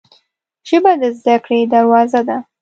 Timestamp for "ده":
2.27-2.37